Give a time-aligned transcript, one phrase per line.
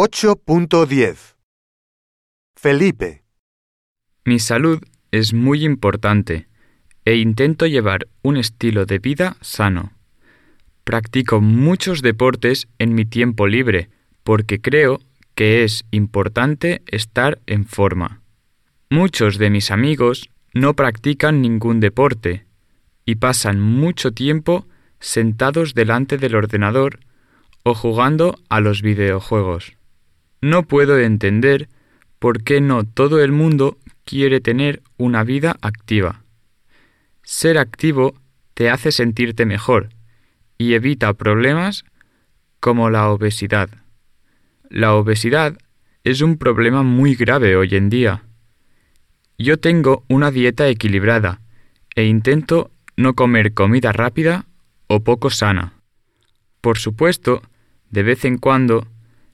[0.00, 1.34] 8.10
[2.54, 3.24] Felipe,
[4.24, 6.46] Mi salud es muy importante
[7.04, 9.94] e intento llevar un estilo de vida sano.
[10.84, 13.90] Practico muchos deportes en mi tiempo libre
[14.22, 15.00] porque creo
[15.34, 18.22] que es importante estar en forma.
[18.90, 22.46] Muchos de mis amigos no practican ningún deporte
[23.04, 24.64] y pasan mucho tiempo
[25.00, 27.00] sentados delante del ordenador
[27.64, 29.77] o jugando a los videojuegos.
[30.40, 31.68] No puedo entender
[32.18, 36.22] por qué no todo el mundo quiere tener una vida activa.
[37.22, 38.14] Ser activo
[38.54, 39.90] te hace sentirte mejor
[40.56, 41.84] y evita problemas
[42.60, 43.68] como la obesidad.
[44.68, 45.56] La obesidad
[46.04, 48.24] es un problema muy grave hoy en día.
[49.38, 51.40] Yo tengo una dieta equilibrada
[51.94, 54.46] e intento no comer comida rápida
[54.88, 55.74] o poco sana.
[56.60, 57.42] Por supuesto,
[57.90, 58.86] de vez en cuando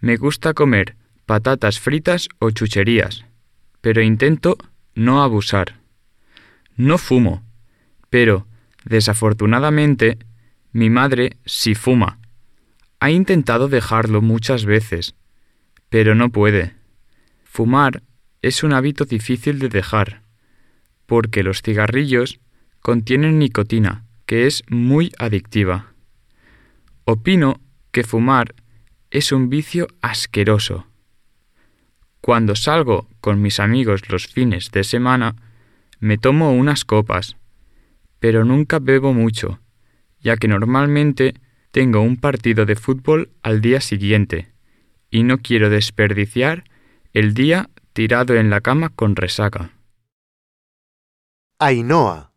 [0.00, 3.24] me gusta comer patatas fritas o chucherías,
[3.80, 4.56] pero intento
[4.94, 5.80] no abusar.
[6.76, 7.42] No fumo,
[8.10, 8.46] pero
[8.84, 10.18] desafortunadamente
[10.72, 12.18] mi madre sí fuma.
[13.00, 15.14] Ha intentado dejarlo muchas veces,
[15.88, 16.74] pero no puede.
[17.44, 18.02] Fumar
[18.42, 20.22] es un hábito difícil de dejar,
[21.06, 22.40] porque los cigarrillos
[22.80, 25.92] contienen nicotina, que es muy adictiva.
[27.04, 28.54] Opino que fumar
[29.10, 30.86] es un vicio asqueroso.
[32.20, 35.36] Cuando salgo con mis amigos los fines de semana,
[36.00, 37.36] me tomo unas copas,
[38.18, 39.60] pero nunca bebo mucho,
[40.20, 41.34] ya que normalmente
[41.70, 44.52] tengo un partido de fútbol al día siguiente,
[45.10, 46.64] y no quiero desperdiciar
[47.12, 49.70] el día tirado en la cama con resaca.
[51.58, 52.32] Ainhoa,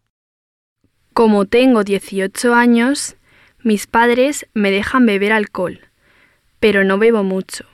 [1.13, 3.17] Como tengo 18 años,
[3.63, 5.88] mis padres me dejan beber alcohol,
[6.59, 7.65] pero no bebo mucho.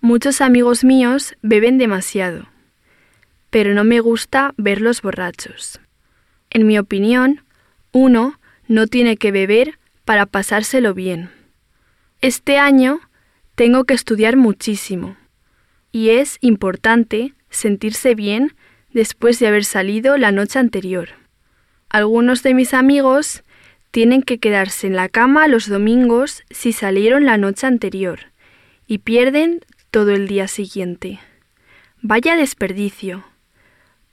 [0.00, 2.48] Muchos amigos míos beben demasiado,
[3.50, 5.80] pero no me gusta verlos borrachos.
[6.50, 7.44] En mi opinión,
[7.92, 11.30] uno no tiene que beber para pasárselo bien.
[12.20, 13.00] Este año
[13.54, 15.16] tengo que estudiar muchísimo
[15.92, 18.54] y es importante sentirse bien
[18.92, 21.10] después de haber salido la noche anterior.
[21.88, 23.44] Algunos de mis amigos
[23.92, 28.20] tienen que quedarse en la cama los domingos si salieron la noche anterior
[28.86, 29.60] y pierden
[29.90, 31.20] todo el día siguiente.
[32.00, 33.22] Vaya desperdicio.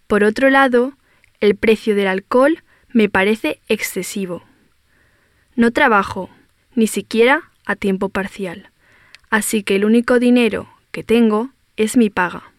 [0.06, 0.94] Por otro lado,
[1.40, 4.44] el precio del alcohol me parece excesivo.
[5.56, 6.30] No trabajo,
[6.76, 8.72] ni siquiera a tiempo parcial,
[9.30, 12.52] así que el único dinero que tengo es mi paga,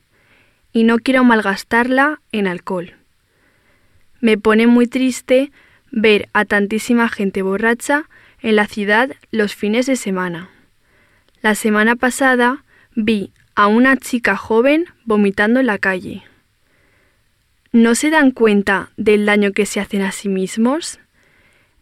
[0.73, 2.95] y no quiero malgastarla en alcohol.
[4.21, 5.53] Me pone muy triste
[5.91, 8.09] ver a tantísima gente borracha
[8.41, 10.51] en la ciudad los fines de semana.
[11.43, 12.65] La semana pasada
[12.95, 16.23] vi a una chica joven vomitando en la calle.
[17.73, 20.99] ¿No se dan cuenta del daño que se hacen a sí mismos?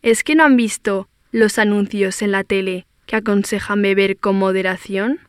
[0.02, 5.20] ¿Es que no han visto los anuncios en la tele que aconsejan beber con moderación?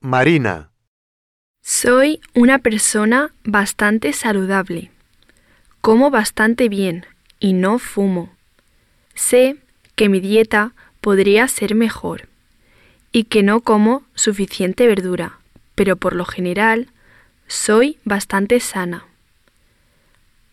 [0.00, 0.70] Marina,
[1.60, 4.90] Soy una persona bastante saludable.
[5.88, 7.06] Como bastante bien
[7.40, 8.28] y no fumo.
[9.14, 9.56] Sé
[9.96, 12.28] que mi dieta podría ser mejor
[13.10, 15.38] y que no como suficiente verdura,
[15.74, 16.88] pero por lo general
[17.46, 19.06] soy bastante sana.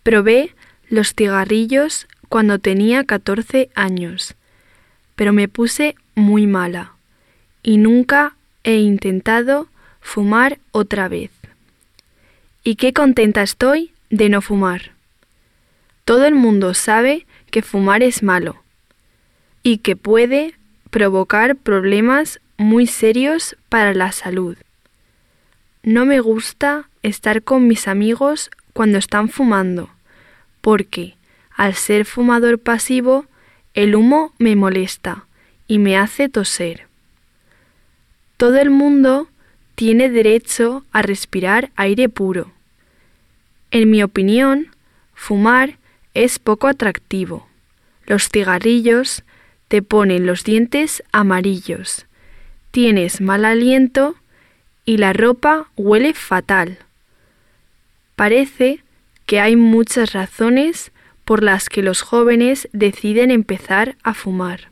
[0.03, 0.56] Probé
[0.88, 4.35] los cigarrillos cuando tenía 14 años,
[5.17, 6.94] pero me puse muy mala
[7.62, 9.67] y nunca he intentado
[10.00, 11.31] fumar otra vez.
[12.63, 14.94] Y qué contenta estoy de no fumar.
[16.05, 18.57] Todo el mundo sabe que fumar es malo
[19.63, 20.53] y que puede
[20.91, 24.55] provocar problemas muy serios para la salud.
[25.81, 29.89] No me gusta estar con mis amigos cuando están fumando,
[30.61, 31.16] porque
[31.49, 33.25] al ser fumador pasivo,
[33.73, 35.25] el humo me molesta
[35.67, 36.87] y me hace toser.
[38.37, 39.27] Todo el mundo
[39.73, 42.51] tiene derecho a respirar aire puro.
[43.72, 44.67] En mi opinión,
[45.16, 45.79] fumar
[46.16, 47.47] es poco atractivo.
[48.08, 49.23] Los cigarrillos
[49.67, 52.08] te ponen los dientes amarillos,
[52.72, 54.16] tienes mal aliento
[54.85, 56.79] y la ropa huele fatal.
[58.16, 58.84] Parece
[59.26, 60.91] que hay muchas razones
[61.26, 64.70] por las que los jóvenes deciden empezar a fumar,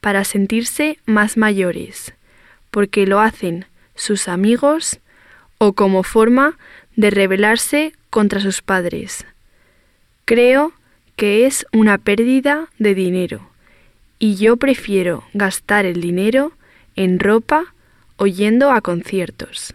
[0.00, 2.12] para sentirse más mayores,
[2.70, 4.98] porque lo hacen sus amigos
[5.58, 6.58] o como forma
[6.96, 9.24] de rebelarse contra sus padres.
[10.24, 10.72] Creo
[11.16, 13.50] que es una pérdida de dinero
[14.18, 16.52] y yo prefiero gastar el dinero
[16.96, 17.74] en ropa
[18.16, 19.74] o yendo a conciertos.